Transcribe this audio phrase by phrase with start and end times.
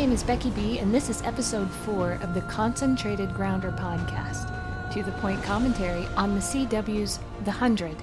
[0.00, 4.50] name is Becky B, and this is episode four of the Concentrated Grounder podcast,
[4.94, 7.94] to the point commentary on the CW's The Hundred.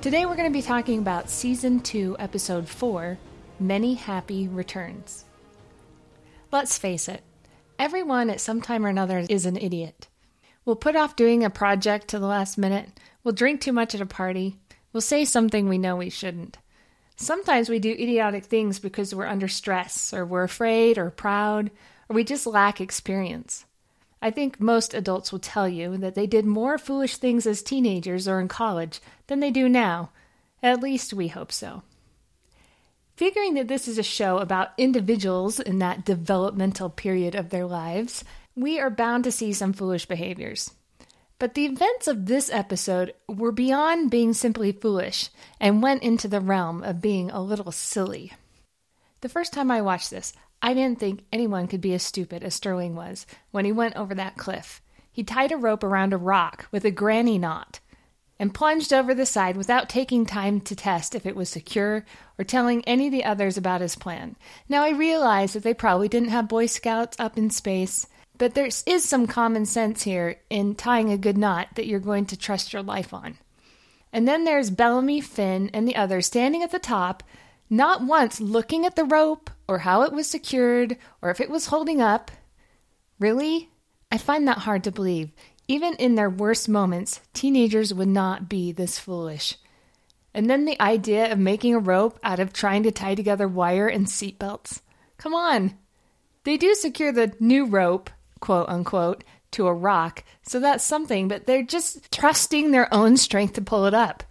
[0.00, 3.16] Today we're going to be talking about season two, episode four
[3.60, 5.24] Many Happy Returns.
[6.50, 7.22] Let's face it,
[7.78, 10.08] everyone at some time or another is an idiot.
[10.64, 14.00] We'll put off doing a project to the last minute, we'll drink too much at
[14.00, 14.58] a party,
[14.92, 16.58] we'll say something we know we shouldn't.
[17.22, 21.70] Sometimes we do idiotic things because we're under stress, or we're afraid, or proud,
[22.08, 23.66] or we just lack experience.
[24.22, 28.26] I think most adults will tell you that they did more foolish things as teenagers
[28.26, 30.08] or in college than they do now.
[30.62, 31.82] At least we hope so.
[33.16, 38.24] Figuring that this is a show about individuals in that developmental period of their lives,
[38.56, 40.70] we are bound to see some foolish behaviors.
[41.40, 46.38] But the events of this episode were beyond being simply foolish and went into the
[46.38, 48.34] realm of being a little silly.
[49.22, 52.54] The first time I watched this, I didn't think anyone could be as stupid as
[52.54, 54.82] Sterling was when he went over that cliff.
[55.10, 57.80] He tied a rope around a rock with a granny knot
[58.38, 62.04] and plunged over the side without taking time to test if it was secure
[62.38, 64.36] or telling any of the others about his plan.
[64.68, 68.06] Now, I realize that they probably didn't have Boy Scouts up in space
[68.40, 72.24] but there is some common sense here in tying a good knot that you're going
[72.24, 73.36] to trust your life on.
[74.14, 77.22] And then there's Bellamy, Finn, and the others standing at the top,
[77.68, 81.66] not once looking at the rope or how it was secured or if it was
[81.66, 82.30] holding up.
[83.18, 83.68] Really?
[84.10, 85.32] I find that hard to believe.
[85.68, 89.58] Even in their worst moments, teenagers would not be this foolish.
[90.32, 93.86] And then the idea of making a rope out of trying to tie together wire
[93.86, 94.80] and seatbelts.
[95.18, 95.76] Come on.
[96.44, 98.08] They do secure the new rope
[98.40, 100.24] quote unquote, to a rock.
[100.42, 104.22] So that's something, but they're just trusting their own strength to pull it up.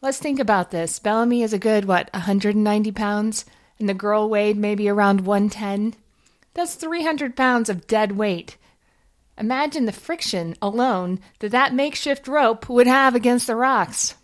[0.00, 0.98] Let's think about this.
[0.98, 3.44] Bellamy is a good, what, 190 pounds?
[3.78, 5.94] And the girl weighed maybe around 110?
[6.54, 8.56] That's 300 pounds of dead weight.
[9.36, 14.14] Imagine the friction alone that that makeshift rope would have against the rocks.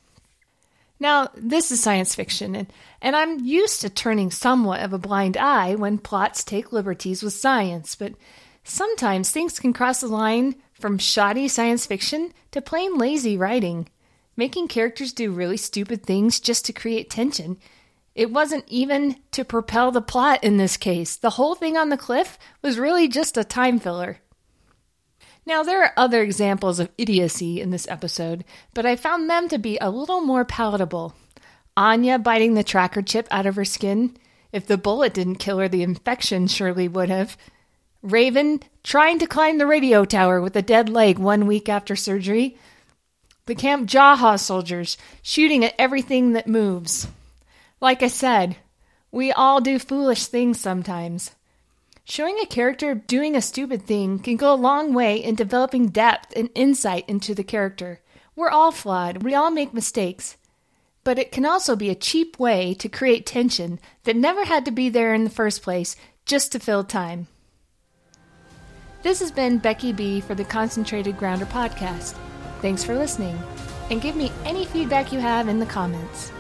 [1.01, 2.71] Now, this is science fiction, and,
[3.01, 7.33] and I'm used to turning somewhat of a blind eye when plots take liberties with
[7.33, 8.13] science, but
[8.65, 13.89] Sometimes things can cross the line from shoddy science fiction to plain lazy writing,
[14.37, 17.59] making characters do really stupid things just to create tension.
[18.15, 21.17] It wasn't even to propel the plot in this case.
[21.17, 24.19] The whole thing on the cliff was really just a time filler.
[25.47, 28.45] Now, there are other examples of idiocy in this episode,
[28.75, 31.15] but I found them to be a little more palatable.
[31.77, 34.17] Anya biting the tracker chip out of her skin.
[34.53, 37.37] If the bullet didn't kill her, the infection surely would have.
[38.03, 42.57] Raven trying to climb the radio tower with a dead leg one week after surgery.
[43.45, 47.09] The Camp Jaha soldiers shooting at everything that moves.
[47.79, 48.57] Like I said,
[49.13, 51.33] we all do foolish things sometimes.
[52.05, 56.33] Showing a character doing a stupid thing can go a long way in developing depth
[56.35, 58.01] and insight into the character.
[58.35, 60.39] We're all flawed, we all make mistakes.
[61.05, 64.71] But it can also be a cheap way to create tension that never had to
[64.71, 67.27] be there in the first place just to fill time.
[69.03, 72.19] This has been Becky B for the Concentrated Grounder podcast.
[72.61, 73.39] Thanks for listening,
[73.91, 76.33] and give me any feedback you have in the comments.